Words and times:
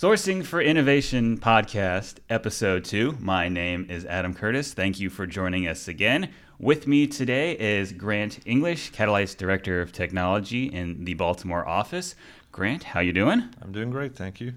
Sourcing 0.00 0.42
for 0.42 0.62
Innovation 0.62 1.36
podcast, 1.36 2.20
episode 2.30 2.86
two. 2.86 3.18
My 3.20 3.50
name 3.50 3.86
is 3.90 4.06
Adam 4.06 4.32
Curtis. 4.32 4.72
Thank 4.72 4.98
you 4.98 5.10
for 5.10 5.26
joining 5.26 5.68
us 5.68 5.88
again. 5.88 6.30
With 6.58 6.86
me 6.86 7.06
today 7.06 7.52
is 7.58 7.92
Grant 7.92 8.38
English, 8.46 8.92
Catalyte's 8.92 9.34
Director 9.34 9.82
of 9.82 9.92
Technology 9.92 10.64
in 10.64 11.04
the 11.04 11.12
Baltimore 11.12 11.68
office. 11.68 12.14
Grant, 12.50 12.82
how 12.82 13.00
you 13.00 13.12
doing? 13.12 13.50
I'm 13.60 13.72
doing 13.72 13.90
great, 13.90 14.16
thank 14.16 14.40
you. 14.40 14.54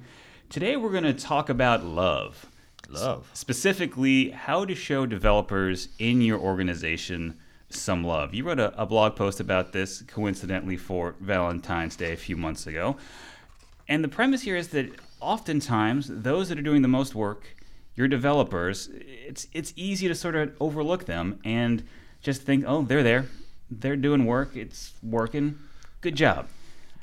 Today 0.48 0.78
we're 0.78 0.94
going 0.94 1.04
to 1.04 1.14
talk 1.14 1.50
about 1.50 1.84
love. 1.84 2.46
Love. 2.88 3.30
Specifically, 3.34 4.30
how 4.30 4.64
to 4.64 4.74
show 4.74 5.06
developers 5.06 5.90
in 6.00 6.22
your 6.22 6.40
organization 6.40 7.38
some 7.68 8.06
love. 8.06 8.34
You 8.34 8.46
wrote 8.46 8.62
a, 8.62 8.82
a 8.82 8.86
blog 8.86 9.18
post 9.18 9.42
about 9.42 9.74
this, 9.74 10.04
coincidentally, 10.04 10.78
for 10.78 11.16
Valentine's 11.20 11.98
Day 11.98 12.14
a 12.14 12.16
few 12.16 12.38
months 12.38 12.66
ago. 12.66 12.96
And 13.90 14.02
the 14.02 14.08
premise 14.08 14.44
here 14.44 14.56
is 14.56 14.70
that 14.70 14.90
oftentimes 15.24 16.08
those 16.10 16.50
that 16.50 16.60
are 16.60 16.64
doing 16.64 16.82
the 16.82 16.88
most 16.88 17.16
work, 17.16 17.56
your 17.96 18.08
developers, 18.08 18.90
it's 18.94 19.48
it's 19.54 19.74
easy 19.76 20.08
to 20.08 20.16
sort 20.16 20.36
of 20.36 20.54
overlook 20.60 21.06
them 21.06 21.40
and 21.44 21.84
just 22.22 22.42
think, 22.44 22.66
oh, 22.68 22.84
they're 22.84 23.04
there, 23.04 23.26
they're 23.72 23.96
doing 23.96 24.26
work, 24.26 24.56
it's 24.56 24.94
working, 25.02 25.58
good 26.02 26.16
job. 26.16 26.48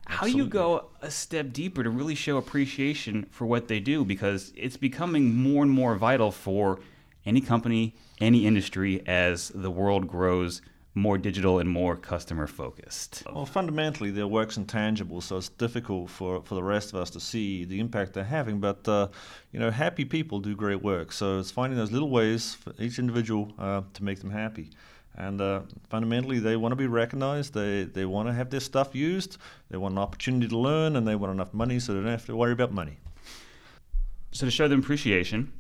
How 0.07 0.27
do 0.27 0.33
you 0.33 0.47
go 0.47 0.87
a 1.03 1.11
step 1.11 1.53
deeper 1.53 1.85
to 1.85 1.91
really 1.91 2.17
show 2.17 2.37
appreciation 2.37 3.27
for 3.31 3.47
what 3.47 3.69
they 3.69 3.79
do? 3.79 4.05
Because 4.05 4.53
it's 4.57 4.77
becoming 4.77 5.37
more 5.37 5.63
and 5.63 5.71
more 5.71 5.95
vital 5.95 6.33
for 6.33 6.81
any 7.25 7.41
company, 7.41 7.95
any 8.21 8.45
industry 8.45 9.07
as 9.07 9.51
the 9.55 9.71
world 9.71 10.09
grows 10.09 10.63
more 10.95 11.19
digital 11.19 11.61
and 11.61 11.69
more 11.69 11.97
customer 11.97 12.47
focused. 12.47 13.23
Well, 13.33 13.47
fundamentally, 13.47 14.11
their 14.11 14.27
work's 14.27 14.57
intangible, 14.57 15.21
so 15.21 15.37
it's 15.37 15.49
difficult 15.49 16.11
for, 16.11 16.43
for 16.43 16.57
the 16.57 16.63
rest 16.63 16.93
of 16.93 17.01
us 17.01 17.11
to 17.11 17.21
see 17.21 17.65
the 17.65 17.79
impact 17.79 18.15
they're 18.15 18.25
having. 18.25 18.59
But 18.59 18.89
uh, 18.89 19.09
you 19.53 19.61
know, 19.61 19.71
happy 19.71 20.05
people 20.05 20.41
do 20.41 20.57
great 20.57 20.83
work, 20.83 21.13
so 21.13 21.39
it's 21.39 21.51
finding 21.51 21.79
those 21.79 21.93
little 21.93 22.11
ways 22.11 22.55
for 22.55 22.73
each 22.79 22.99
individual 22.99 23.53
uh, 23.59 23.83
to 23.95 24.05
make 24.05 24.21
them 24.21 24.31
happy. 24.31 24.71
And 25.17 25.41
uh, 25.41 25.63
fundamentally, 25.89 26.39
they 26.39 26.57
want 26.57 26.73
to 26.73 26.77
be 26.77 26.87
recognized. 26.87 27.55
They 27.55 27.85
they 27.85 28.05
want 28.05 28.29
to 28.29 28.33
have 28.33 28.51
their 28.51 28.61
stuff 28.61 28.95
used. 28.95 29.39
They 29.71 29.77
want 29.77 29.93
an 29.93 29.99
opportunity 29.99 30.49
to 30.49 30.59
learn, 30.59 30.97
and 30.97 31.07
they 31.07 31.15
want 31.15 31.33
enough 31.33 31.55
money 31.55 31.79
so 31.79 31.93
they 31.93 32.01
don't 32.01 32.09
have 32.09 32.27
to 32.27 32.37
worry 32.37 32.53
about 32.53 32.73
money. 32.73 32.99
So 34.33 34.47
to 34.47 34.51
show 34.51 34.69
them 34.69 34.81
appreciation, 34.81 35.53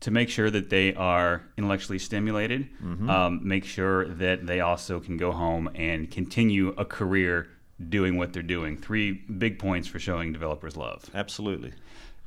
to 0.00 0.10
make 0.10 0.28
sure 0.28 0.50
that 0.50 0.70
they 0.70 0.94
are 0.94 1.42
intellectually 1.56 1.98
stimulated, 1.98 2.68
mm-hmm. 2.82 3.10
um, 3.10 3.40
make 3.46 3.64
sure 3.64 4.06
that 4.06 4.46
they 4.46 4.60
also 4.60 5.00
can 5.00 5.16
go 5.16 5.32
home 5.32 5.68
and 5.74 6.10
continue 6.10 6.68
a 6.78 6.84
career 6.84 7.48
doing 7.88 8.16
what 8.16 8.32
they're 8.32 8.42
doing. 8.42 8.76
Three 8.76 9.12
big 9.12 9.58
points 9.58 9.88
for 9.88 9.98
showing 9.98 10.32
developers 10.32 10.76
love. 10.76 11.08
Absolutely. 11.14 11.72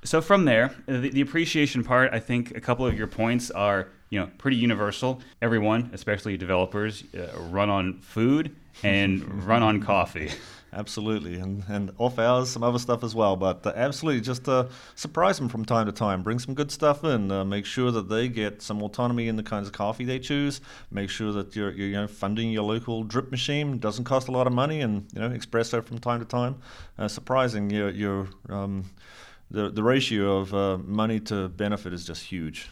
So 0.04 0.22
from 0.22 0.46
there, 0.46 0.74
the, 0.88 1.10
the 1.10 1.22
appreciation 1.22 1.84
part, 1.84 2.12
I 2.12 2.20
think 2.20 2.58
a 2.58 2.62
couple 2.62 2.86
of 2.86 2.98
your 2.98 3.08
points 3.08 3.52
are 3.52 3.90
you 4.10 4.20
know 4.20 4.30
pretty 4.38 4.58
universal. 4.58 5.22
Everyone, 5.42 5.90
especially 5.94 6.38
developers, 6.38 7.04
uh, 7.16 7.40
run 7.40 7.70
on 7.70 8.00
food 8.02 8.56
and 8.84 9.44
run 9.48 9.64
on 9.64 9.82
coffee. 9.82 10.32
Absolutely, 10.74 11.36
and 11.36 11.66
and 11.68 11.92
off 11.98 12.18
hours, 12.18 12.50
some 12.50 12.64
other 12.64 12.80
stuff 12.80 13.04
as 13.04 13.14
well. 13.14 13.36
But 13.36 13.66
uh, 13.68 13.74
absolutely, 13.76 14.22
just 14.22 14.48
uh, 14.48 14.68
surprise 14.96 15.38
them 15.38 15.50
from 15.50 15.66
time 15.66 15.86
to 15.86 15.92
time. 15.92 16.24
Bring 16.24 16.40
some 16.40 16.54
good 16.54 16.72
stuff 16.72 17.04
in. 17.04 17.30
Uh, 17.30 17.44
make 17.44 17.66
sure 17.66 17.92
that 17.92 18.08
they 18.08 18.30
get 18.30 18.62
some 18.62 18.82
autonomy 18.82 19.28
in 19.28 19.36
the 19.36 19.44
kinds 19.44 19.68
of 19.68 19.74
coffee 19.74 20.06
they 20.06 20.18
choose. 20.20 20.62
Make 20.90 21.10
sure 21.10 21.34
that 21.34 21.58
you're, 21.58 21.72
you're 21.72 21.88
you 21.88 21.96
know 21.96 22.08
funding 22.08 22.52
your 22.52 22.64
local 22.64 23.04
drip 23.04 23.32
machine. 23.32 23.80
Doesn't 23.80 24.06
cost 24.06 24.30
a 24.30 24.32
lot 24.32 24.48
of 24.48 24.54
money, 24.54 24.80
and 24.80 25.08
you 25.14 25.20
know 25.20 25.30
espresso 25.30 25.84
from 25.84 26.00
time 26.00 26.20
to 26.20 26.26
time. 26.26 26.56
Uh, 26.98 27.10
surprising 27.10 27.70
your 27.70 27.90
your 27.90 28.30
um, 28.48 28.86
the 29.50 29.70
the 29.70 29.84
ratio 29.84 30.38
of 30.38 30.54
uh, 30.54 30.78
money 30.78 31.20
to 31.20 31.50
benefit 31.50 31.92
is 31.92 32.06
just 32.06 32.24
huge. 32.24 32.70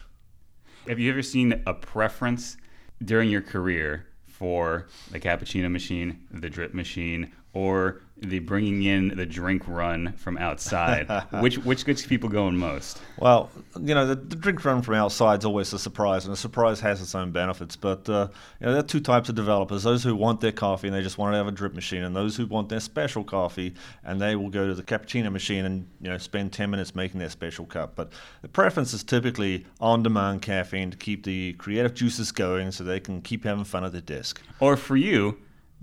Have 0.88 0.98
you 0.98 1.10
ever 1.10 1.22
seen 1.22 1.62
a 1.66 1.74
preference 1.74 2.56
during 3.04 3.28
your 3.28 3.42
career 3.42 4.06
for 4.40 4.86
the 5.10 5.20
cappuccino 5.20 5.70
machine, 5.70 6.26
the 6.30 6.48
drip 6.48 6.72
machine, 6.72 7.30
or 7.52 8.00
the 8.22 8.38
bringing 8.40 8.82
in 8.82 9.08
the 9.08 9.26
drink 9.26 9.62
run 9.66 10.12
from 10.14 10.38
outside? 10.38 11.06
which 11.40 11.58
which 11.58 11.84
gets 11.84 12.06
people 12.06 12.28
going 12.28 12.56
most? 12.56 13.00
Well, 13.18 13.50
you 13.80 13.94
know, 13.94 14.06
the, 14.06 14.14
the, 14.14 14.36
drink 14.36 14.64
run 14.64 14.82
from 14.82 14.94
outside 14.94 15.40
is 15.40 15.44
always 15.44 15.72
a 15.72 15.78
surprise, 15.78 16.24
and 16.24 16.32
a 16.32 16.36
surprise 16.36 16.80
has 16.80 17.00
its 17.00 17.14
own 17.14 17.30
benefits. 17.30 17.76
But 17.76 18.08
uh, 18.08 18.28
you 18.60 18.66
know, 18.66 18.72
there 18.72 18.80
are 18.80 18.86
two 18.86 19.00
types 19.00 19.28
of 19.28 19.34
developers: 19.34 19.82
those 19.82 20.04
who 20.04 20.14
want 20.14 20.40
their 20.40 20.52
coffee 20.52 20.88
and 20.88 20.96
they 20.96 21.02
just 21.02 21.18
want 21.18 21.32
to 21.32 21.36
have 21.36 21.46
a 21.46 21.52
drip 21.52 21.74
machine, 21.74 22.02
and 22.02 22.14
those 22.14 22.36
who 22.36 22.46
want 22.46 22.68
their 22.68 22.80
special 22.80 23.24
coffee 23.24 23.74
and 24.04 24.20
they 24.20 24.36
will 24.36 24.50
go 24.50 24.66
to 24.66 24.74
the 24.74 24.82
cappuccino 24.82 25.30
machine 25.30 25.64
and 25.64 25.88
you 26.00 26.08
know 26.08 26.18
spend 26.18 26.52
10 26.52 26.70
minutes 26.70 26.94
making 26.94 27.20
their 27.20 27.30
special 27.30 27.66
cup. 27.66 27.94
But 27.94 28.12
the 28.42 28.48
preference 28.48 28.92
is 28.92 29.04
typically 29.04 29.66
on-demand 29.80 30.42
caffeine 30.42 30.90
to 30.90 30.96
keep 30.96 31.24
the 31.24 31.54
creative 31.54 31.94
juices 31.94 32.32
going, 32.32 32.72
so 32.72 32.84
they 32.84 33.00
can 33.00 33.22
keep 33.22 33.44
having 33.44 33.64
fun 33.64 33.84
at 33.84 33.92
the 33.92 34.00
desk. 34.00 34.40
Or 34.58 34.76
for 34.76 34.96
you, 34.96 35.38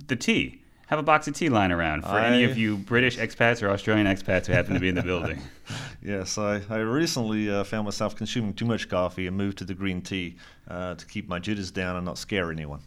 the 0.08 0.16
tea 0.16 0.62
have 0.88 1.00
a 1.00 1.04
box 1.04 1.28
of 1.28 1.36
tea 1.36 1.50
lying 1.50 1.72
around 1.72 2.02
for 2.02 2.10
I, 2.10 2.28
any 2.28 2.44
of 2.44 2.58
you 2.58 2.78
British 2.78 3.18
expats 3.18 3.62
or 3.62 3.70
Australian 3.70 4.08
expats 4.08 4.48
who 4.48 4.54
happen 4.54 4.74
to 4.74 4.80
be 4.80 4.90
in 4.90 4.96
the 4.96 5.04
building. 5.04 5.42
yes, 6.02 6.38
I, 6.38 6.62
I 6.70 6.78
recently 6.78 7.50
uh, 7.50 7.64
found 7.66 7.86
myself 7.86 8.16
consuming 8.16 8.54
too 8.54 8.66
much 8.66 8.90
coffee 8.90 9.28
and 9.28 9.38
moved 9.38 9.58
to 9.60 9.66
the 9.66 9.74
green 9.74 10.02
tea 10.02 10.38
uh, 10.68 10.96
to 10.96 11.06
keep 11.06 11.28
my 11.28 11.40
jitters 11.40 11.72
down 11.72 11.98
and 11.98 12.06
not 12.06 12.18
scare 12.18 12.52
anyone. 12.52 12.82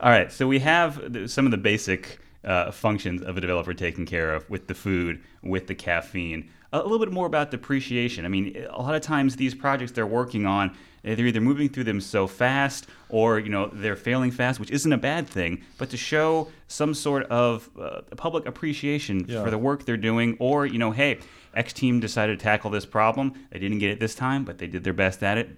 All 0.00 0.10
right, 0.10 0.30
so 0.30 0.46
we 0.46 0.58
have 0.60 1.26
some 1.26 1.44
of 1.44 1.50
the 1.50 1.58
basic 1.58 2.20
uh, 2.44 2.70
functions 2.70 3.22
of 3.22 3.36
a 3.36 3.40
developer 3.40 3.74
taken 3.74 4.04
care 4.04 4.34
of 4.34 4.48
with 4.50 4.66
the 4.66 4.74
food, 4.74 5.22
with 5.42 5.66
the 5.68 5.74
caffeine. 5.74 6.50
A 6.72 6.82
little 6.82 6.98
bit 6.98 7.10
more 7.10 7.26
about 7.26 7.50
depreciation. 7.50 8.24
I 8.24 8.28
mean, 8.28 8.66
a 8.68 8.82
lot 8.82 8.94
of 8.94 9.00
times 9.00 9.36
these 9.36 9.54
projects 9.54 9.92
they're 9.92 10.06
working 10.06 10.44
on, 10.44 10.76
they're 11.02 11.26
either 11.26 11.40
moving 11.40 11.70
through 11.70 11.84
them 11.84 12.00
so 12.00 12.26
fast 12.26 12.86
or 13.08 13.38
you 13.38 13.48
know 13.48 13.70
they're 13.72 13.96
failing 13.96 14.30
fast, 14.30 14.60
which 14.60 14.70
isn't 14.70 14.92
a 14.92 14.98
bad 14.98 15.26
thing. 15.26 15.62
But 15.78 15.88
to 15.90 15.96
show 15.96 16.48
some 16.66 16.92
sort 16.92 17.24
of 17.24 17.70
uh, 17.80 18.02
public 18.16 18.46
appreciation 18.46 19.24
yeah. 19.26 19.42
for 19.42 19.50
the 19.50 19.56
work 19.56 19.86
they're 19.86 19.96
doing, 19.96 20.36
or 20.40 20.66
you 20.66 20.78
know, 20.78 20.90
hey, 20.90 21.20
X 21.54 21.72
team 21.72 22.00
decided 22.00 22.38
to 22.38 22.42
tackle 22.42 22.70
this 22.70 22.84
problem. 22.84 23.32
They 23.50 23.58
didn't 23.58 23.78
get 23.78 23.90
it 23.90 24.00
this 24.00 24.14
time, 24.14 24.44
but 24.44 24.58
they 24.58 24.66
did 24.66 24.84
their 24.84 24.92
best 24.92 25.22
at 25.22 25.38
it. 25.38 25.50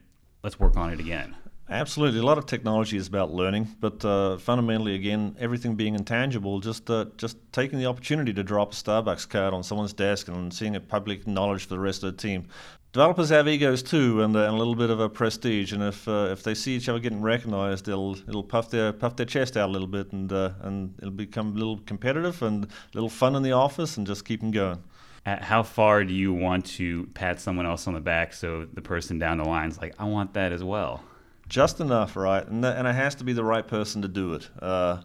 Let's 0.45 0.61
work 0.61 0.77
on 0.77 0.93
it 0.93 1.01
again. 1.01 1.35
Absolutely. 1.71 2.19
A 2.19 2.25
lot 2.25 2.37
of 2.37 2.47
technology 2.47 2.97
is 2.97 3.07
about 3.07 3.33
learning, 3.33 3.77
but 3.79 4.05
uh, 4.05 4.39
fundamentally, 4.39 4.97
again, 4.97 5.37
everything 5.39 5.77
being 5.77 5.95
intangible, 5.95 6.59
just 6.59 6.91
uh, 6.91 7.05
just 7.17 7.37
taking 7.53 7.79
the 7.79 7.87
opportunity 7.87 8.33
to 8.33 8.43
drop 8.43 8.73
a 8.73 8.75
Starbucks 8.75 9.29
card 9.29 9.55
on 9.55 9.63
someone's 9.63 9.93
desk 9.93 10.27
and 10.27 10.53
seeing 10.53 10.75
it 10.75 10.89
public 10.89 11.29
knowledge 11.29 11.63
for 11.63 11.69
the 11.69 11.79
rest 11.79 12.03
of 12.03 12.17
the 12.17 12.21
team. 12.21 12.49
Developers 12.93 13.29
have 13.29 13.47
egos 13.47 13.85
too, 13.85 14.21
and, 14.21 14.35
uh, 14.35 14.41
and 14.41 14.55
a 14.55 14.59
little 14.59 14.75
bit 14.75 14.91
of 14.91 14.99
a 14.99 15.09
prestige. 15.09 15.73
And 15.73 15.85
if 15.85 16.09
uh, 16.09 16.31
if 16.33 16.43
they 16.43 16.55
see 16.55 16.75
each 16.75 16.89
other 16.89 16.99
getting 16.99 17.23
recognized, 17.23 17.87
it'll 17.87 18.17
it'll 18.29 18.43
puff 18.43 18.69
their 18.71 18.93
puff 18.93 19.15
their 19.15 19.27
chest 19.27 19.57
out 19.57 19.69
a 19.69 19.73
little 19.73 19.87
bit, 19.87 20.11
and 20.11 20.33
uh, 20.33 20.51
and 20.63 20.97
it'll 20.99 21.13
become 21.13 21.53
a 21.53 21.55
little 21.55 21.79
competitive 21.87 22.43
and 22.43 22.65
a 22.65 22.69
little 22.95 23.09
fun 23.09 23.37
in 23.37 23.45
the 23.45 23.53
office, 23.53 23.97
and 23.97 24.09
just 24.09 24.25
keep 24.25 24.41
them 24.41 24.51
going. 24.51 24.83
At 25.25 25.45
how 25.45 25.63
far 25.63 26.03
do 26.03 26.15
you 26.15 26.33
want 26.33 26.67
to 26.67 27.07
pat 27.15 27.41
someone 27.41 27.67
else 27.67 27.87
on 27.87 27.95
the 27.95 28.01
back 28.01 28.33
so 28.33 28.67
the 28.73 28.83
person 28.83 29.21
down 29.21 29.39
the 29.39 29.45
line's 29.45 29.79
like, 29.79 29.95
I 30.01 30.07
want 30.07 30.35
that 30.35 30.51
as 30.51 30.65
well? 30.65 31.05
Just 31.51 31.81
enough, 31.81 32.17
right? 32.17 32.47
And 32.47 32.65
and 32.65 32.89
it 32.89 32.95
has 32.95 33.15
to 33.17 33.25
be 33.25 33.35
the 33.35 33.45
right 33.45 33.67
person 33.67 34.01
to 34.01 34.09
do 34.09 34.33
it. 34.33 34.49
Uh, 34.63 35.03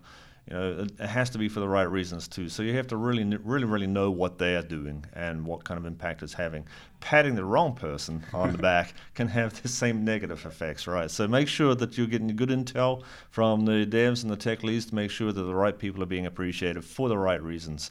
you 0.50 0.56
know, 0.56 0.86
it 1.00 1.00
has 1.00 1.32
to 1.32 1.40
be 1.40 1.50
for 1.50 1.60
the 1.60 1.68
right 1.68 1.90
reasons 1.90 2.28
too. 2.28 2.50
So 2.50 2.62
you 2.62 2.76
have 2.76 2.86
to 2.88 2.98
really, 2.98 3.24
really, 3.38 3.66
really 3.66 3.88
know 3.88 4.12
what 4.12 4.38
they 4.38 4.56
are 4.56 4.62
doing 4.62 5.04
and 5.14 5.44
what 5.44 5.64
kind 5.64 5.80
of 5.80 5.88
impact 5.88 6.22
it's 6.22 6.34
having. 6.34 6.68
Patting 7.00 7.34
the 7.34 7.44
wrong 7.44 7.74
person 7.74 8.24
on 8.32 8.52
the 8.52 8.58
back 8.72 8.94
can 9.16 9.28
have 9.28 9.60
the 9.60 9.68
same 9.68 10.06
negative 10.06 10.46
effects, 10.46 10.86
right? 10.86 11.10
So 11.10 11.28
make 11.28 11.48
sure 11.48 11.74
that 11.74 11.98
you're 11.98 12.06
getting 12.06 12.28
good 12.36 12.50
intel 12.50 13.02
from 13.32 13.66
the 13.66 13.88
devs 13.88 14.22
and 14.22 14.32
the 14.32 14.38
tech 14.38 14.62
leads 14.62 14.86
to 14.86 14.96
make 14.96 15.10
sure 15.10 15.32
that 15.32 15.42
the 15.42 15.56
right 15.56 15.78
people 15.78 16.04
are 16.04 16.08
being 16.08 16.28
appreciated 16.28 16.86
for 16.86 17.10
the 17.10 17.18
right 17.18 17.42
reasons. 17.42 17.90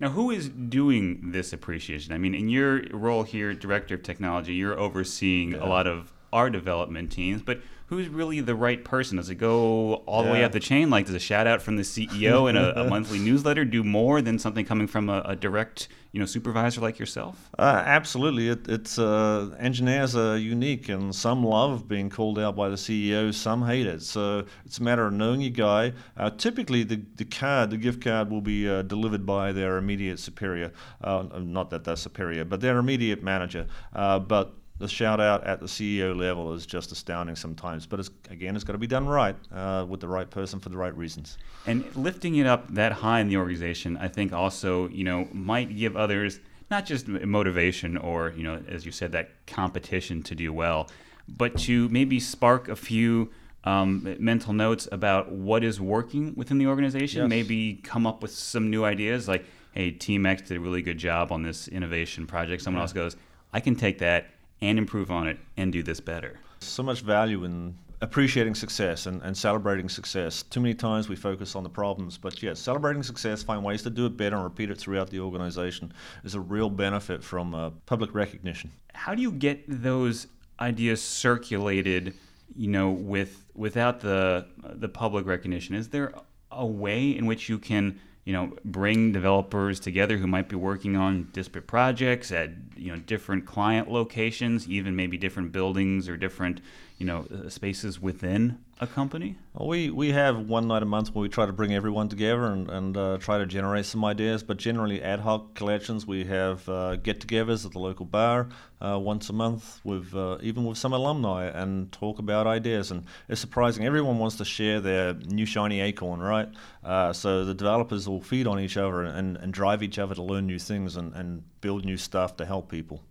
Now, 0.00 0.08
who 0.08 0.32
is 0.32 0.48
doing 0.48 1.30
this 1.30 1.52
appreciation? 1.52 2.12
I 2.12 2.18
mean, 2.18 2.34
in 2.34 2.48
your 2.48 2.82
role 2.90 3.22
here, 3.22 3.54
director 3.54 3.94
of 3.94 4.02
technology, 4.02 4.54
you're 4.54 4.78
overseeing 4.78 5.52
yeah. 5.52 5.64
a 5.64 5.66
lot 5.66 5.86
of 5.86 6.12
our 6.32 6.50
development 6.50 7.10
teams, 7.12 7.42
but 7.42 7.60
who's 7.90 8.08
really 8.08 8.40
the 8.40 8.54
right 8.54 8.84
person? 8.84 9.16
Does 9.16 9.30
it 9.30 9.34
go 9.34 9.94
all 10.06 10.22
the 10.22 10.30
way 10.30 10.44
up 10.44 10.52
the 10.52 10.60
chain? 10.60 10.90
Like, 10.90 11.06
does 11.06 11.14
a 11.16 11.18
shout 11.18 11.48
out 11.48 11.60
from 11.60 11.76
the 11.76 11.82
CEO 11.82 12.48
in 12.48 12.56
a, 12.56 12.68
a 12.70 12.84
monthly 12.88 13.18
newsletter 13.18 13.64
do 13.64 13.82
more 13.82 14.22
than 14.22 14.38
something 14.38 14.64
coming 14.64 14.86
from 14.86 15.08
a, 15.08 15.22
a 15.24 15.34
direct, 15.34 15.88
you 16.12 16.20
know, 16.20 16.26
supervisor 16.26 16.80
like 16.80 17.00
yourself? 17.00 17.50
Uh, 17.58 17.82
absolutely. 17.84 18.48
It, 18.48 18.68
it's 18.68 18.96
uh, 18.96 19.56
engineers 19.58 20.14
are 20.14 20.36
unique, 20.36 20.88
and 20.88 21.12
some 21.12 21.42
love 21.42 21.88
being 21.88 22.10
called 22.10 22.38
out 22.38 22.54
by 22.54 22.68
the 22.68 22.76
CEO, 22.76 23.34
some 23.34 23.66
hate 23.66 23.88
it. 23.88 24.02
So 24.02 24.44
it's 24.64 24.78
a 24.78 24.84
matter 24.84 25.06
of 25.08 25.12
knowing 25.12 25.40
your 25.40 25.50
guy. 25.50 25.92
Uh, 26.16 26.30
typically, 26.30 26.84
the, 26.84 27.02
the 27.16 27.24
card, 27.24 27.70
the 27.70 27.76
gift 27.76 28.04
card, 28.04 28.30
will 28.30 28.40
be 28.40 28.70
uh, 28.70 28.82
delivered 28.82 29.26
by 29.26 29.50
their 29.50 29.78
immediate 29.78 30.20
superior. 30.20 30.70
Uh, 31.02 31.24
not 31.40 31.70
that 31.70 31.82
they're 31.82 31.96
superior, 31.96 32.44
but 32.44 32.60
their 32.60 32.78
immediate 32.78 33.20
manager. 33.20 33.66
Uh, 33.92 34.20
but 34.20 34.54
the 34.80 34.88
shout 34.88 35.20
out 35.20 35.44
at 35.44 35.60
the 35.60 35.66
CEO 35.66 36.16
level 36.16 36.54
is 36.54 36.64
just 36.64 36.90
astounding 36.90 37.36
sometimes. 37.36 37.84
But 37.86 38.00
it's, 38.00 38.10
again, 38.30 38.56
it's 38.56 38.64
got 38.64 38.72
to 38.72 38.78
be 38.78 38.86
done 38.86 39.06
right 39.06 39.36
uh, 39.54 39.84
with 39.86 40.00
the 40.00 40.08
right 40.08 40.28
person 40.28 40.58
for 40.58 40.70
the 40.70 40.76
right 40.78 40.96
reasons. 40.96 41.36
And 41.66 41.84
lifting 41.94 42.36
it 42.36 42.46
up 42.46 42.72
that 42.74 42.92
high 42.92 43.20
in 43.20 43.28
the 43.28 43.36
organization, 43.36 43.98
I 43.98 44.08
think 44.08 44.32
also 44.32 44.88
you 44.88 45.04
know 45.04 45.28
might 45.32 45.76
give 45.76 45.96
others 45.96 46.40
not 46.70 46.86
just 46.86 47.06
motivation 47.08 47.98
or 47.98 48.32
you 48.34 48.42
know, 48.42 48.62
as 48.68 48.86
you 48.86 48.90
said, 48.90 49.12
that 49.12 49.46
competition 49.46 50.22
to 50.24 50.34
do 50.34 50.50
well, 50.52 50.88
but 51.28 51.56
to 51.58 51.88
maybe 51.90 52.18
spark 52.18 52.68
a 52.70 52.76
few 52.76 53.30
um, 53.64 54.16
mental 54.18 54.54
notes 54.54 54.88
about 54.90 55.30
what 55.30 55.62
is 55.62 55.78
working 55.78 56.32
within 56.36 56.56
the 56.56 56.66
organization. 56.66 57.20
Yes. 57.20 57.28
Maybe 57.28 57.74
come 57.82 58.06
up 58.06 58.22
with 58.22 58.30
some 58.32 58.70
new 58.70 58.84
ideas 58.86 59.28
like, 59.28 59.44
hey, 59.72 59.90
Team 59.90 60.24
X 60.24 60.40
did 60.48 60.56
a 60.56 60.60
really 60.60 60.80
good 60.80 60.96
job 60.96 61.30
on 61.30 61.42
this 61.42 61.68
innovation 61.68 62.26
project. 62.26 62.62
Someone 62.62 62.78
Yeah. 62.78 62.84
else 62.84 62.92
goes, 62.94 63.16
I 63.52 63.60
can 63.60 63.76
take 63.76 63.98
that 63.98 64.30
and 64.62 64.78
improve 64.78 65.10
on 65.10 65.26
it 65.26 65.38
and 65.56 65.72
do 65.72 65.82
this 65.82 66.00
better. 66.00 66.38
So 66.60 66.82
much 66.82 67.00
value 67.00 67.44
in 67.44 67.74
appreciating 68.02 68.54
success 68.54 69.06
and, 69.06 69.22
and 69.22 69.36
celebrating 69.36 69.88
success. 69.88 70.42
Too 70.42 70.60
many 70.60 70.74
times 70.74 71.08
we 71.08 71.16
focus 71.16 71.54
on 71.54 71.62
the 71.62 71.68
problems, 71.68 72.16
but 72.16 72.42
yes, 72.42 72.58
celebrating 72.58 73.02
success, 73.02 73.42
find 73.42 73.62
ways 73.62 73.82
to 73.82 73.90
do 73.90 74.06
it 74.06 74.16
better 74.16 74.36
and 74.36 74.44
repeat 74.44 74.70
it 74.70 74.78
throughout 74.78 75.10
the 75.10 75.20
organization 75.20 75.92
is 76.24 76.34
a 76.34 76.40
real 76.40 76.70
benefit 76.70 77.22
from 77.22 77.54
uh, 77.54 77.70
public 77.86 78.14
recognition. 78.14 78.70
How 78.94 79.14
do 79.14 79.22
you 79.22 79.32
get 79.32 79.64
those 79.68 80.26
ideas 80.60 81.02
circulated, 81.02 82.14
you 82.56 82.68
know, 82.68 82.90
with 82.90 83.44
without 83.54 84.00
the 84.00 84.46
the 84.58 84.88
public 84.88 85.26
recognition? 85.26 85.74
Is 85.74 85.88
there 85.88 86.12
a 86.50 86.66
way 86.66 87.10
in 87.10 87.26
which 87.26 87.48
you 87.48 87.58
can 87.58 88.00
you 88.24 88.32
know 88.32 88.52
bring 88.64 89.12
developers 89.12 89.80
together 89.80 90.18
who 90.18 90.26
might 90.26 90.48
be 90.48 90.56
working 90.56 90.96
on 90.96 91.28
disparate 91.32 91.66
projects 91.66 92.30
at 92.32 92.50
you 92.76 92.92
know 92.92 92.98
different 93.00 93.46
client 93.46 93.90
locations 93.90 94.68
even 94.68 94.94
maybe 94.94 95.16
different 95.16 95.52
buildings 95.52 96.08
or 96.08 96.16
different 96.16 96.60
you 97.00 97.06
know 97.06 97.26
uh, 97.34 97.48
spaces 97.48 98.00
within 98.00 98.58
a 98.78 98.86
company 98.86 99.36
we, 99.58 99.90
we 99.90 100.12
have 100.12 100.48
one 100.48 100.68
night 100.68 100.82
a 100.82 100.86
month 100.86 101.12
where 101.12 101.22
we 101.22 101.28
try 101.28 101.44
to 101.44 101.52
bring 101.52 101.74
everyone 101.74 102.08
together 102.08 102.46
and, 102.46 102.70
and 102.70 102.96
uh, 102.96 103.18
try 103.18 103.36
to 103.38 103.46
generate 103.46 103.84
some 103.84 104.04
ideas, 104.04 104.44
but 104.44 104.58
generally 104.58 105.02
ad 105.02 105.18
hoc 105.20 105.54
collections. 105.54 106.06
We 106.06 106.24
have 106.24 106.68
uh, 106.68 106.96
get 106.96 107.20
togethers 107.20 107.66
at 107.66 107.72
the 107.72 107.80
local 107.80 108.06
bar 108.06 108.48
uh, 108.80 108.98
once 108.98 109.28
a 109.28 109.32
month, 109.32 109.80
with 109.82 110.14
uh, 110.14 110.38
even 110.40 110.64
with 110.64 110.78
some 110.78 110.92
alumni, 110.92 111.46
and 111.46 111.90
talk 111.90 112.20
about 112.20 112.46
ideas. 112.46 112.92
And 112.92 113.04
it's 113.28 113.40
surprising, 113.40 113.84
everyone 113.84 114.18
wants 114.18 114.36
to 114.36 114.44
share 114.44 114.80
their 114.80 115.14
new 115.14 115.46
shiny 115.46 115.80
acorn, 115.80 116.20
right? 116.20 116.48
Uh, 116.84 117.12
so 117.12 117.44
the 117.44 117.54
developers 117.54 118.08
will 118.08 118.22
feed 118.22 118.46
on 118.46 118.60
each 118.60 118.76
other 118.76 119.02
and, 119.02 119.36
and 119.36 119.52
drive 119.52 119.82
each 119.82 119.98
other 119.98 120.14
to 120.14 120.22
learn 120.22 120.46
new 120.46 120.60
things 120.60 120.96
and, 120.96 121.12
and 121.14 121.42
build 121.60 121.84
new 121.84 121.96
stuff 121.96 122.36
to 122.36 122.46
help 122.46 122.70
people. 122.70 123.02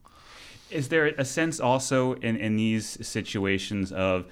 Is 0.71 0.89
there 0.89 1.07
a 1.07 1.25
sense 1.25 1.59
also 1.59 2.13
in, 2.13 2.35
in 2.35 2.55
these 2.55 3.05
situations 3.05 3.91
of 3.91 4.27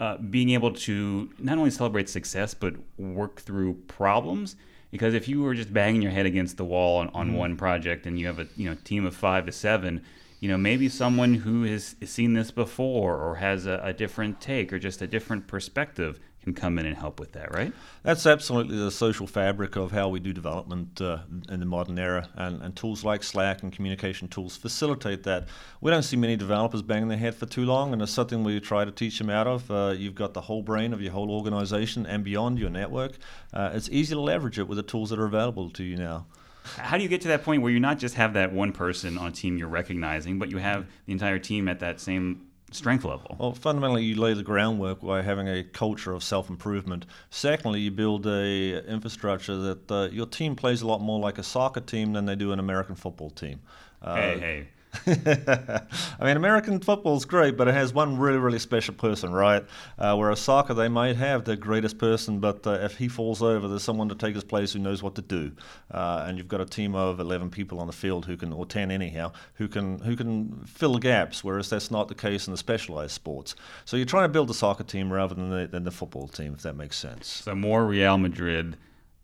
uh, 0.00 0.16
being 0.18 0.50
able 0.50 0.72
to 0.72 1.30
not 1.38 1.58
only 1.58 1.70
celebrate 1.70 2.08
success 2.08 2.54
but 2.54 2.74
work 2.98 3.40
through 3.40 3.74
problems? 3.86 4.56
Because 4.90 5.14
if 5.14 5.26
you 5.26 5.42
were 5.42 5.54
just 5.54 5.72
banging 5.72 6.02
your 6.02 6.12
head 6.12 6.26
against 6.26 6.56
the 6.56 6.64
wall 6.64 6.98
on, 6.98 7.08
on 7.14 7.34
one 7.34 7.56
project 7.56 8.06
and 8.06 8.18
you 8.18 8.26
have 8.26 8.38
a 8.38 8.46
you 8.56 8.68
know 8.68 8.76
team 8.84 9.06
of 9.06 9.16
five 9.16 9.46
to 9.46 9.52
seven, 9.52 10.02
you 10.40 10.48
know 10.48 10.58
maybe 10.58 10.88
someone 10.88 11.34
who 11.34 11.64
has 11.64 11.96
seen 12.04 12.34
this 12.34 12.50
before 12.50 13.16
or 13.16 13.36
has 13.36 13.66
a, 13.66 13.80
a 13.82 13.92
different 13.92 14.40
take 14.40 14.72
or 14.72 14.78
just 14.78 15.00
a 15.00 15.06
different 15.06 15.46
perspective 15.46 16.20
can 16.42 16.54
come 16.54 16.78
in 16.78 16.86
and 16.86 16.96
help 16.96 17.20
with 17.20 17.32
that, 17.32 17.54
right? 17.54 17.72
That's 18.02 18.26
absolutely 18.26 18.76
the 18.76 18.90
social 18.90 19.26
fabric 19.26 19.76
of 19.76 19.92
how 19.92 20.08
we 20.08 20.18
do 20.20 20.32
development 20.32 21.00
uh, 21.00 21.18
in 21.48 21.60
the 21.60 21.66
modern 21.66 21.98
era, 21.98 22.28
and, 22.34 22.60
and 22.62 22.74
tools 22.74 23.04
like 23.04 23.22
Slack 23.22 23.62
and 23.62 23.72
communication 23.72 24.28
tools 24.28 24.56
facilitate 24.56 25.22
that. 25.22 25.48
We 25.80 25.90
don't 25.90 26.02
see 26.02 26.16
many 26.16 26.36
developers 26.36 26.82
banging 26.82 27.08
their 27.08 27.18
head 27.18 27.34
for 27.34 27.46
too 27.46 27.64
long, 27.64 27.92
and 27.92 28.02
it's 28.02 28.12
something 28.12 28.42
we 28.42 28.58
try 28.60 28.84
to 28.84 28.90
teach 28.90 29.18
them 29.18 29.30
out 29.30 29.46
of. 29.46 29.70
Uh, 29.70 29.94
you've 29.96 30.14
got 30.14 30.34
the 30.34 30.40
whole 30.40 30.62
brain 30.62 30.92
of 30.92 31.00
your 31.00 31.12
whole 31.12 31.30
organization 31.30 32.06
and 32.06 32.24
beyond 32.24 32.58
your 32.58 32.70
network. 32.70 33.12
Uh, 33.52 33.70
it's 33.72 33.88
easy 33.90 34.14
to 34.14 34.20
leverage 34.20 34.58
it 34.58 34.66
with 34.66 34.76
the 34.76 34.82
tools 34.82 35.10
that 35.10 35.18
are 35.18 35.26
available 35.26 35.70
to 35.70 35.84
you 35.84 35.96
now. 35.96 36.26
How 36.64 36.96
do 36.96 37.02
you 37.02 37.08
get 37.08 37.20
to 37.22 37.28
that 37.28 37.42
point 37.42 37.62
where 37.62 37.72
you 37.72 37.80
not 37.80 37.98
just 37.98 38.14
have 38.14 38.34
that 38.34 38.52
one 38.52 38.72
person 38.72 39.18
on 39.18 39.28
a 39.28 39.32
team 39.32 39.58
you're 39.58 39.68
recognizing, 39.68 40.38
but 40.38 40.50
you 40.50 40.58
have 40.58 40.86
the 41.06 41.12
entire 41.12 41.38
team 41.38 41.68
at 41.68 41.80
that 41.80 42.00
same 42.00 42.46
strength 42.74 43.04
level? 43.04 43.36
Well, 43.38 43.52
fundamentally, 43.52 44.04
you 44.04 44.16
lay 44.16 44.34
the 44.34 44.42
groundwork 44.42 45.00
by 45.00 45.22
having 45.22 45.48
a 45.48 45.62
culture 45.62 46.12
of 46.12 46.22
self-improvement. 46.22 47.06
Secondly, 47.30 47.80
you 47.80 47.90
build 47.90 48.26
a 48.26 48.84
infrastructure 48.86 49.56
that 49.56 49.90
uh, 49.90 50.08
your 50.10 50.26
team 50.26 50.56
plays 50.56 50.82
a 50.82 50.86
lot 50.86 51.00
more 51.00 51.20
like 51.20 51.38
a 51.38 51.42
soccer 51.42 51.80
team 51.80 52.12
than 52.12 52.26
they 52.26 52.36
do 52.36 52.52
an 52.52 52.58
American 52.58 52.94
football 52.94 53.30
team. 53.30 53.60
Uh, 54.00 54.16
hey, 54.16 54.38
hey. 54.38 54.68
I 55.06 55.80
mean, 56.20 56.36
American 56.36 56.78
football's 56.78 57.24
great, 57.24 57.56
but 57.56 57.66
it 57.66 57.74
has 57.74 57.94
one 57.94 58.18
really, 58.18 58.38
really 58.38 58.58
special 58.58 58.94
person, 58.94 59.32
right? 59.32 59.64
Uh, 59.98 60.14
whereas 60.16 60.40
soccer, 60.40 60.74
they 60.74 60.88
might 60.88 61.16
have 61.16 61.44
the 61.44 61.56
greatest 61.56 61.98
person, 61.98 62.40
but 62.40 62.66
uh, 62.66 62.72
if 62.72 62.98
he 62.98 63.08
falls 63.08 63.42
over, 63.42 63.68
there's 63.68 63.82
someone 63.82 64.08
to 64.10 64.14
take 64.14 64.34
his 64.34 64.44
place 64.44 64.72
who 64.72 64.78
knows 64.78 65.02
what 65.02 65.14
to 65.14 65.22
do. 65.22 65.52
Uh, 65.90 66.24
and 66.26 66.36
you've 66.36 66.48
got 66.48 66.60
a 66.60 66.66
team 66.66 66.94
of 66.94 67.20
11 67.20 67.50
people 67.50 67.80
on 67.80 67.86
the 67.86 67.92
field 67.92 68.26
who 68.26 68.36
can, 68.36 68.52
or 68.52 68.66
10 68.66 68.90
anyhow, 68.90 69.32
who 69.54 69.66
can 69.66 69.98
who 70.00 70.14
can 70.14 70.62
fill 70.66 70.92
the 70.92 71.00
gaps. 71.00 71.42
Whereas 71.42 71.70
that's 71.70 71.90
not 71.90 72.08
the 72.08 72.14
case 72.14 72.46
in 72.46 72.52
the 72.52 72.58
specialized 72.58 73.12
sports. 73.12 73.54
So 73.86 73.96
you're 73.96 74.06
trying 74.06 74.24
to 74.24 74.32
build 74.32 74.50
a 74.50 74.54
soccer 74.54 74.84
team 74.84 75.12
rather 75.12 75.34
than 75.34 75.50
the, 75.50 75.66
than 75.66 75.84
the 75.84 75.90
football 75.90 76.28
team, 76.28 76.52
if 76.54 76.62
that 76.62 76.76
makes 76.76 76.98
sense. 76.98 77.26
So 77.28 77.54
more 77.54 77.86
Real 77.86 78.18
Madrid, 78.18 78.76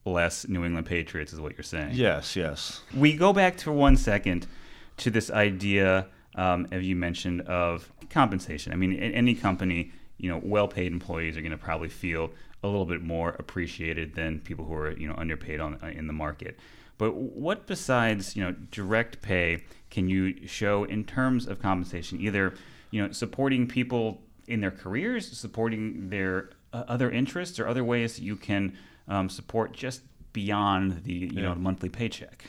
less 0.06 0.48
New 0.48 0.64
England 0.64 0.86
Patriots 0.86 1.32
is 1.32 1.40
what 1.40 1.56
you're 1.56 1.62
saying. 1.62 1.90
Yes, 1.92 2.34
yes. 2.34 2.80
We 2.96 3.16
go 3.16 3.32
back 3.34 3.60
for 3.60 3.72
one 3.72 3.96
second 3.96 4.46
to 4.98 5.10
this 5.10 5.30
idea, 5.30 6.06
um, 6.34 6.66
as 6.70 6.84
you 6.86 6.96
mentioned, 6.96 7.42
of 7.42 7.90
compensation. 8.10 8.72
I 8.72 8.76
mean, 8.76 8.92
in 8.92 9.12
any 9.12 9.34
company, 9.34 9.92
you 10.18 10.28
know, 10.30 10.40
well-paid 10.42 10.92
employees 10.92 11.36
are 11.36 11.40
going 11.40 11.52
to 11.52 11.58
probably 11.58 11.88
feel 11.88 12.30
a 12.62 12.66
little 12.66 12.86
bit 12.86 13.02
more 13.02 13.30
appreciated 13.38 14.14
than 14.14 14.40
people 14.40 14.64
who 14.64 14.74
are, 14.74 14.92
you 14.92 15.08
know, 15.08 15.14
underpaid 15.16 15.60
on 15.60 15.78
in 15.96 16.06
the 16.06 16.12
market. 16.12 16.58
But 16.98 17.14
what 17.14 17.66
besides, 17.68 18.34
you 18.36 18.42
know, 18.42 18.52
direct 18.72 19.22
pay 19.22 19.62
can 19.90 20.08
you 20.08 20.46
show 20.48 20.82
in 20.84 21.04
terms 21.04 21.46
of 21.46 21.62
compensation? 21.62 22.20
Either, 22.20 22.54
you 22.90 23.00
know, 23.00 23.12
supporting 23.12 23.68
people 23.68 24.20
in 24.48 24.60
their 24.60 24.72
careers, 24.72 25.30
supporting 25.38 26.08
their 26.10 26.50
uh, 26.72 26.82
other 26.88 27.10
interests, 27.10 27.60
or 27.60 27.68
other 27.68 27.84
ways 27.84 28.16
that 28.16 28.22
you 28.22 28.34
can 28.34 28.76
um, 29.06 29.28
support 29.28 29.72
just 29.72 30.02
beyond 30.32 31.04
the, 31.04 31.12
you 31.12 31.30
Yeah. 31.32 31.42
know, 31.42 31.54
monthly 31.54 31.88
paycheck. 31.88 32.44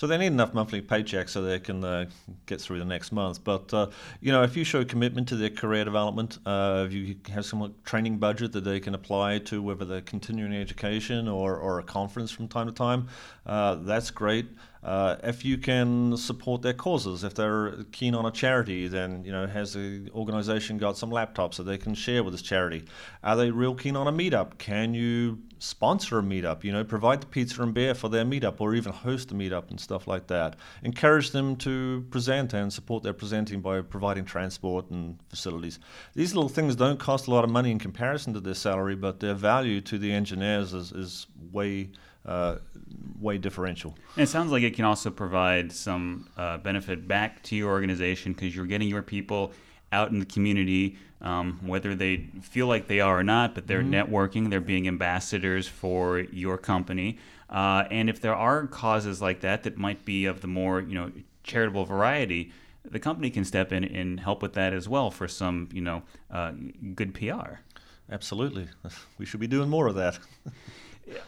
So 0.00 0.06
they 0.06 0.16
need 0.16 0.28
enough 0.28 0.54
monthly 0.54 0.80
paychecks 0.80 1.28
so 1.28 1.42
they 1.42 1.60
can 1.60 1.84
uh, 1.84 2.06
get 2.46 2.58
through 2.58 2.78
the 2.78 2.86
next 2.86 3.12
month. 3.12 3.44
But 3.44 3.74
uh, 3.74 3.88
you 4.22 4.32
know, 4.32 4.42
if 4.42 4.56
you 4.56 4.64
show 4.64 4.82
commitment 4.82 5.28
to 5.28 5.36
their 5.36 5.50
career 5.50 5.84
development, 5.84 6.38
uh, 6.46 6.84
if 6.86 6.94
you 6.94 7.16
have 7.30 7.44
some 7.44 7.74
training 7.84 8.16
budget 8.16 8.52
that 8.52 8.64
they 8.64 8.80
can 8.80 8.94
apply 8.94 9.40
to 9.40 9.60
whether 9.60 9.84
they're 9.84 10.00
continuing 10.00 10.54
education 10.54 11.28
or, 11.28 11.54
or 11.54 11.80
a 11.80 11.82
conference 11.82 12.30
from 12.30 12.48
time 12.48 12.66
to 12.66 12.72
time, 12.72 13.08
uh, 13.44 13.74
that's 13.74 14.10
great. 14.10 14.46
Uh, 14.82 15.16
if 15.24 15.44
you 15.44 15.58
can 15.58 16.16
support 16.16 16.62
their 16.62 16.72
causes, 16.72 17.22
if 17.22 17.34
they're 17.34 17.84
keen 17.92 18.14
on 18.14 18.24
a 18.24 18.30
charity, 18.30 18.88
then 18.88 19.22
you 19.24 19.30
know 19.30 19.46
has 19.46 19.74
the 19.74 20.08
organization 20.14 20.78
got 20.78 20.96
some 20.96 21.10
laptops 21.10 21.56
that 21.56 21.64
they 21.64 21.76
can 21.76 21.94
share 21.94 22.24
with 22.24 22.32
this 22.32 22.40
charity? 22.40 22.84
Are 23.22 23.36
they 23.36 23.50
real 23.50 23.74
keen 23.74 23.94
on 23.94 24.06
a 24.06 24.12
meetup? 24.12 24.56
Can 24.56 24.94
you 24.94 25.38
sponsor 25.58 26.20
a 26.20 26.22
meetup? 26.22 26.64
You 26.64 26.72
know, 26.72 26.82
provide 26.82 27.20
the 27.20 27.26
pizza 27.26 27.62
and 27.62 27.74
beer 27.74 27.94
for 27.94 28.08
their 28.08 28.24
meetup, 28.24 28.58
or 28.58 28.74
even 28.74 28.92
host 28.92 29.30
a 29.32 29.34
meetup 29.34 29.68
and 29.68 29.78
stuff 29.78 30.06
like 30.06 30.28
that. 30.28 30.56
Encourage 30.82 31.30
them 31.30 31.56
to 31.56 32.06
present 32.10 32.54
and 32.54 32.72
support 32.72 33.02
their 33.02 33.12
presenting 33.12 33.60
by 33.60 33.82
providing 33.82 34.24
transport 34.24 34.88
and 34.90 35.18
facilities. 35.28 35.78
These 36.14 36.34
little 36.34 36.48
things 36.48 36.74
don't 36.74 36.98
cost 36.98 37.26
a 37.26 37.30
lot 37.30 37.44
of 37.44 37.50
money 37.50 37.70
in 37.70 37.78
comparison 37.78 38.32
to 38.32 38.40
their 38.40 38.54
salary, 38.54 38.96
but 38.96 39.20
their 39.20 39.34
value 39.34 39.82
to 39.82 39.98
the 39.98 40.10
engineers 40.10 40.72
is, 40.72 40.90
is 40.92 41.26
way 41.52 41.90
uh, 42.26 42.56
way 43.20 43.38
differential. 43.38 43.96
And 44.16 44.24
it 44.24 44.28
sounds 44.28 44.52
like 44.52 44.62
it 44.62 44.74
can 44.74 44.84
also 44.84 45.10
provide 45.10 45.72
some 45.72 46.28
uh, 46.36 46.58
benefit 46.58 47.06
back 47.06 47.42
to 47.44 47.56
your 47.56 47.70
organization 47.70 48.32
because 48.32 48.54
you're 48.54 48.66
getting 48.66 48.88
your 48.88 49.02
people 49.02 49.52
out 49.92 50.10
in 50.10 50.18
the 50.18 50.26
community, 50.26 50.96
um, 51.20 51.58
whether 51.62 51.94
they 51.94 52.28
feel 52.42 52.66
like 52.66 52.86
they 52.86 53.00
are 53.00 53.18
or 53.18 53.24
not, 53.24 53.54
but 53.54 53.66
they're 53.66 53.82
networking, 53.82 54.50
they're 54.50 54.60
being 54.60 54.86
ambassadors 54.86 55.66
for 55.66 56.20
your 56.20 56.56
company. 56.56 57.18
Uh, 57.48 57.84
and 57.90 58.08
if 58.08 58.20
there 58.20 58.34
are 58.34 58.66
causes 58.66 59.20
like 59.20 59.40
that 59.40 59.64
that 59.64 59.76
might 59.76 60.04
be 60.04 60.26
of 60.26 60.40
the 60.40 60.46
more 60.46 60.80
you 60.80 60.94
know 60.94 61.10
charitable 61.42 61.84
variety, 61.84 62.52
the 62.84 63.00
company 63.00 63.28
can 63.28 63.44
step 63.44 63.72
in 63.72 63.84
and 63.84 64.20
help 64.20 64.40
with 64.40 64.54
that 64.54 64.72
as 64.72 64.88
well 64.88 65.10
for 65.10 65.26
some 65.26 65.68
you 65.72 65.80
know 65.80 66.02
uh, 66.30 66.52
good 66.94 67.12
PR. 67.12 67.58
Absolutely, 68.10 68.68
we 69.18 69.26
should 69.26 69.40
be 69.40 69.48
doing 69.48 69.68
more 69.68 69.88
of 69.88 69.96
that. 69.96 70.18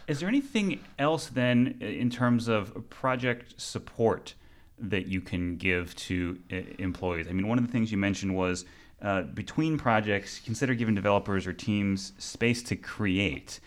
Is 0.08 0.20
there 0.20 0.28
anything 0.28 0.80
else 0.98 1.26
then 1.26 1.78
in 1.80 2.10
terms 2.10 2.48
of 2.48 2.88
project 2.90 3.60
support 3.60 4.34
that 4.78 5.06
you 5.06 5.20
can 5.20 5.56
give 5.56 5.94
to 5.96 6.38
uh, 6.52 6.56
employees? 6.78 7.26
I 7.28 7.32
mean, 7.32 7.48
one 7.48 7.58
of 7.58 7.66
the 7.66 7.72
things 7.72 7.90
you 7.92 7.98
mentioned 7.98 8.34
was 8.34 8.64
uh, 9.00 9.22
between 9.22 9.78
projects, 9.78 10.40
consider 10.44 10.74
giving 10.74 10.94
developers 10.94 11.46
or 11.46 11.52
teams 11.52 12.12
space 12.18 12.62
to 12.64 12.76
create. 12.76 13.60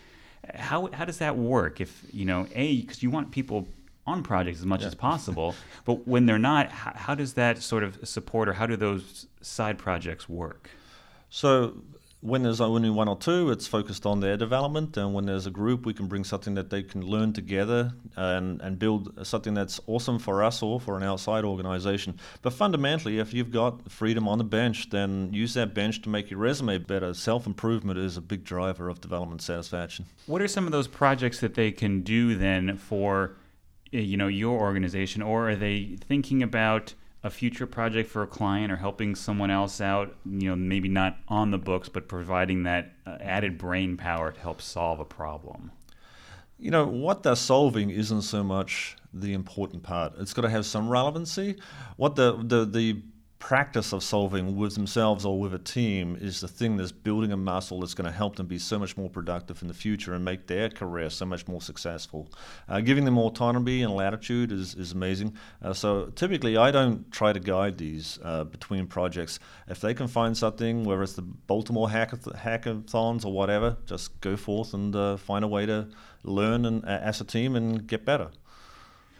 How, 0.54 0.88
how 0.92 1.04
does 1.04 1.18
that 1.18 1.36
work? 1.36 1.80
If, 1.80 2.04
you 2.12 2.24
know, 2.24 2.46
A, 2.54 2.80
because 2.80 3.02
you 3.02 3.10
want 3.10 3.30
people 3.30 3.68
on 4.06 4.22
projects 4.22 4.60
as 4.60 4.66
much 4.66 4.82
as 4.84 4.94
possible, 4.94 5.54
but 5.84 6.06
when 6.06 6.26
they're 6.26 6.38
not, 6.38 6.70
how, 6.70 6.92
how 6.94 7.14
does 7.14 7.34
that 7.34 7.58
sort 7.58 7.82
of 7.82 7.98
support 8.08 8.48
or 8.48 8.52
how 8.52 8.64
do 8.64 8.76
those 8.76 9.26
side 9.40 9.78
projects 9.78 10.28
work? 10.28 10.70
So 11.28 11.74
when 12.20 12.42
there's 12.42 12.60
only 12.60 12.90
one 12.90 13.08
or 13.08 13.16
two, 13.16 13.50
it's 13.50 13.66
focused 13.66 14.06
on 14.06 14.20
their 14.20 14.36
development, 14.36 14.96
and 14.96 15.12
when 15.12 15.26
there's 15.26 15.46
a 15.46 15.50
group, 15.50 15.84
we 15.84 15.92
can 15.92 16.06
bring 16.06 16.24
something 16.24 16.54
that 16.54 16.70
they 16.70 16.82
can 16.82 17.02
learn 17.02 17.32
together 17.32 17.92
and, 18.16 18.60
and 18.62 18.78
build 18.78 19.26
something 19.26 19.54
that's 19.54 19.78
awesome 19.86 20.18
for 20.18 20.42
us 20.42 20.62
or 20.62 20.80
for 20.80 20.96
an 20.96 21.02
outside 21.02 21.44
organization. 21.44 22.18
But 22.42 22.54
fundamentally, 22.54 23.18
if 23.18 23.34
you've 23.34 23.50
got 23.50 23.90
freedom 23.90 24.26
on 24.28 24.38
the 24.38 24.44
bench, 24.44 24.90
then 24.90 25.30
use 25.32 25.54
that 25.54 25.74
bench 25.74 26.02
to 26.02 26.08
make 26.08 26.30
your 26.30 26.40
resume 26.40 26.78
better. 26.78 27.12
Self 27.12 27.46
improvement 27.46 27.98
is 27.98 28.16
a 28.16 28.22
big 28.22 28.44
driver 28.44 28.88
of 28.88 29.00
development 29.00 29.42
satisfaction. 29.42 30.06
What 30.26 30.40
are 30.40 30.48
some 30.48 30.64
of 30.64 30.72
those 30.72 30.88
projects 30.88 31.40
that 31.40 31.54
they 31.54 31.70
can 31.70 32.00
do 32.00 32.34
then 32.34 32.78
for, 32.78 33.36
eh, 33.92 33.98
you 34.00 34.16
know, 34.16 34.28
your 34.28 34.58
organization, 34.58 35.22
or 35.22 35.50
are 35.50 35.56
they 35.56 35.96
thinking 36.08 36.42
about? 36.42 36.94
A 37.26 37.30
future 37.30 37.66
project 37.66 38.08
for 38.08 38.22
a 38.22 38.26
client 38.26 38.70
or 38.70 38.76
helping 38.76 39.16
someone 39.16 39.50
else 39.50 39.80
out, 39.80 40.14
you 40.24 40.48
know, 40.48 40.54
maybe 40.56 40.88
not 40.88 41.18
on 41.26 41.50
the 41.50 41.58
books, 41.58 41.88
but 41.88 42.06
providing 42.06 42.62
that 42.62 42.92
uh, 43.04 43.18
added 43.20 43.58
brain 43.58 43.96
power 43.96 44.30
to 44.30 44.40
help 44.40 44.62
solve 44.62 45.00
a 45.00 45.04
problem? 45.04 45.72
You 46.58 46.70
know, 46.70 46.86
what 46.86 47.24
they're 47.24 47.34
solving 47.34 47.90
isn't 47.90 48.22
so 48.22 48.44
much 48.44 48.96
the 49.12 49.34
important 49.34 49.82
part. 49.82 50.14
It's 50.18 50.32
got 50.32 50.42
to 50.42 50.48
have 50.50 50.64
some 50.64 50.88
relevancy. 50.88 51.56
What 51.96 52.14
the, 52.14 52.36
the, 52.42 52.64
the 52.64 53.02
practice 53.46 53.92
of 53.92 54.02
solving 54.02 54.56
with 54.56 54.74
themselves 54.74 55.24
or 55.24 55.38
with 55.38 55.54
a 55.54 55.58
team 55.60 56.18
is 56.20 56.40
the 56.40 56.48
thing 56.48 56.76
that's 56.76 56.90
building 56.90 57.30
a 57.30 57.36
muscle 57.36 57.78
that's 57.78 57.94
going 57.94 58.04
to 58.04 58.10
help 58.10 58.34
them 58.34 58.44
be 58.44 58.58
so 58.58 58.76
much 58.76 58.96
more 58.96 59.08
productive 59.08 59.62
in 59.62 59.68
the 59.68 59.74
future 59.74 60.14
and 60.14 60.24
make 60.24 60.48
their 60.48 60.68
career 60.68 61.08
so 61.08 61.24
much 61.24 61.46
more 61.46 61.60
successful. 61.60 62.28
Uh, 62.68 62.80
giving 62.80 63.04
them 63.04 63.16
autonomy 63.16 63.82
and 63.82 63.94
latitude 63.94 64.50
is, 64.50 64.74
is 64.74 64.90
amazing. 64.90 65.32
Uh, 65.62 65.72
so 65.72 66.06
typically, 66.16 66.56
I 66.56 66.72
don't 66.72 67.08
try 67.12 67.32
to 67.32 67.38
guide 67.38 67.78
these 67.78 68.18
uh, 68.24 68.42
between 68.42 68.88
projects. 68.88 69.38
If 69.68 69.80
they 69.80 69.94
can 69.94 70.08
find 70.08 70.36
something, 70.36 70.82
whether 70.82 71.04
it's 71.04 71.12
the 71.12 71.22
Baltimore 71.22 71.88
hackath- 71.88 72.36
hackathons 72.36 73.24
or 73.24 73.32
whatever, 73.32 73.76
just 73.86 74.20
go 74.20 74.34
forth 74.34 74.74
and 74.74 74.96
uh, 74.96 75.18
find 75.18 75.44
a 75.44 75.48
way 75.48 75.66
to 75.66 75.86
learn 76.24 76.64
and, 76.64 76.84
as 76.84 77.20
a 77.20 77.24
team 77.24 77.54
and 77.54 77.86
get 77.86 78.04
better. 78.04 78.30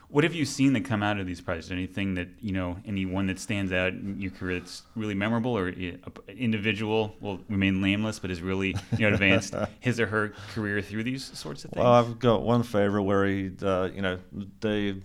What 0.08 0.24
have 0.24 0.34
you 0.34 0.44
seen 0.44 0.72
that 0.74 0.84
come 0.84 1.02
out 1.02 1.18
of 1.18 1.26
these 1.26 1.40
projects? 1.40 1.70
Anything 1.70 2.14
that 2.14 2.28
you 2.40 2.52
know, 2.52 2.76
any 2.86 3.04
one 3.06 3.26
that 3.26 3.38
stands 3.38 3.72
out 3.72 3.92
in 3.92 4.20
your 4.20 4.30
career 4.30 4.60
that's 4.60 4.82
really 4.94 5.14
memorable, 5.14 5.56
or 5.56 5.68
an 5.68 6.00
individual 6.28 7.16
will 7.20 7.40
remain 7.48 7.80
nameless, 7.80 8.18
but 8.18 8.30
has 8.30 8.40
really 8.40 8.76
you 8.96 9.08
know 9.08 9.14
advanced 9.14 9.54
his 9.80 9.98
or 9.98 10.06
her 10.06 10.32
career 10.54 10.80
through 10.80 11.04
these 11.04 11.24
sorts 11.24 11.64
of 11.64 11.70
things? 11.70 11.82
Well, 11.82 11.92
I've 11.92 12.18
got 12.18 12.42
one 12.42 12.62
favorite 12.62 13.02
where 13.02 13.26
he, 13.26 13.50
uh, 13.62 13.90
you 13.92 14.02
know, 14.02 14.18
they 14.60 14.96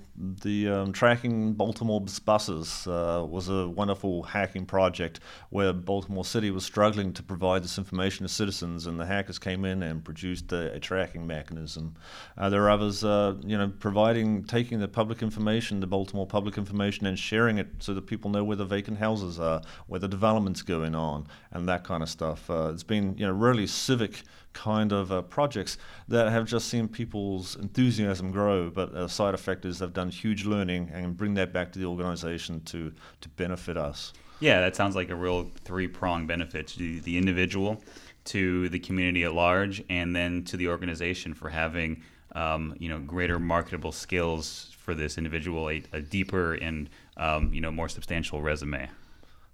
the 0.42 0.70
um, 0.70 0.94
tracking 0.94 1.54
Baltimore 1.54 2.04
buses 2.26 2.86
uh, 2.88 3.26
was 3.28 3.50
a 3.50 3.68
wonderful 3.68 4.24
hacking 4.24 4.66
project 4.66 5.20
where 5.50 5.74
Baltimore 5.74 6.26
City 6.26 6.52
was 6.52 6.64
struggling 6.64 7.14
to 7.14 7.24
provide 7.24 7.64
this 7.64 7.78
information 7.78 8.26
to 8.26 8.32
citizens, 8.32 8.86
and 8.86 9.00
the 9.00 9.06
hackers 9.06 9.40
came 9.40 9.66
in 9.66 9.82
and 9.82 10.04
produced 10.04 10.52
a, 10.52 10.74
a 10.74 10.80
tracking 10.80 11.26
mechanism. 11.26 11.96
Uh, 12.38 12.50
there 12.50 12.64
are 12.64 12.70
others, 12.70 13.04
uh, 13.04 13.36
you 13.44 13.58
know, 13.58 13.72
providing 13.80 14.44
taking 14.44 14.80
the 14.80 14.88
public 14.92 15.22
information, 15.22 15.80
the 15.80 15.88
Baltimore 15.88 16.28
public 16.28 16.58
information, 16.58 17.06
and 17.06 17.18
sharing 17.18 17.58
it 17.58 17.68
so 17.80 17.94
that 17.94 18.08
people 18.08 18.30
know 18.30 18.44
where 18.44 18.58
the 18.58 18.66
vacant 18.66 18.98
houses 18.98 19.40
are, 19.40 19.62
where 19.88 20.00
the 20.00 20.08
development's 20.08 20.62
going 20.62 20.96
on, 20.96 21.28
and 21.52 21.68
that 21.68 21.84
kind 21.84 22.04
of 22.04 22.10
stuff. 22.10 22.50
Uh, 22.50 22.72
it's 22.74 22.84
been, 22.84 23.18
you 23.18 23.26
know, 23.26 23.34
really 23.34 23.68
civic 23.68 24.24
kind 24.54 24.92
of 24.92 25.12
uh, 25.12 25.22
projects 25.22 25.78
that 26.08 26.32
have 26.32 26.46
just 26.46 26.68
seen 26.68 26.88
people's 26.88 27.56
enthusiasm 27.56 28.32
grow. 28.32 28.70
But 28.70 28.94
a 28.96 29.08
side 29.08 29.34
effect 29.34 29.66
is 29.66 29.80
they've 29.80 29.94
done 29.94 30.10
huge 30.10 30.46
learning 30.46 30.90
and 30.94 31.16
bring 31.16 31.34
that 31.36 31.54
back 31.54 31.72
to 31.74 31.80
the 31.80 31.86
organization 31.86 32.62
to 32.66 32.92
to 33.22 33.30
benefit 33.30 33.78
us. 33.78 34.14
Yeah, 34.40 34.60
that 34.62 34.76
sounds 34.76 34.96
like 34.96 35.10
a 35.10 35.16
real 35.16 35.52
three 35.64 35.88
prong 35.88 36.26
benefit 36.26 36.68
to 36.70 37.00
the 37.02 37.18
individual, 37.18 37.84
to 38.26 38.70
the 38.70 38.80
community 38.80 39.24
at 39.24 39.34
large, 39.34 39.84
and 39.90 40.16
then 40.16 40.44
to 40.46 40.58
the 40.58 40.68
organization 40.68 41.34
for 41.34 41.50
having 41.50 42.04
um, 42.34 42.76
you 42.80 42.90
know 42.90 43.00
greater 43.00 43.40
marketable 43.40 43.92
skills 43.92 44.71
for 44.82 44.96
this 44.96 45.18
individual, 45.18 45.70
a, 45.70 45.84
a 45.94 46.02
deeper 46.02 46.54
and 46.56 46.90
um, 47.18 47.54
you 47.54 47.62
know 47.62 47.72
more 47.72 47.90
substantial 47.90 48.42
resume. 48.42 48.90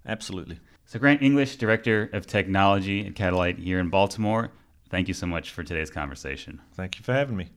Absolutely. 0.06 0.60
So 0.86 1.00
Grant 1.00 1.22
English, 1.22 1.58
Director 1.58 2.10
of 2.14 2.26
Technology 2.26 3.06
at 3.06 3.14
Catalyte 3.14 3.60
here 3.60 3.80
in 3.80 3.90
Baltimore. 3.90 4.52
Thank 4.90 5.10
you 5.10 5.14
so 5.14 5.28
much 5.28 5.52
for 5.52 5.64
today's 5.64 5.90
conversation. 5.90 6.62
Thank 6.76 6.98
you 6.98 7.04
for 7.04 7.14
having 7.14 7.36
me. 7.36 7.50